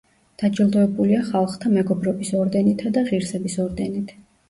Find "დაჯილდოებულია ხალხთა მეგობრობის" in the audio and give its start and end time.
0.43-2.35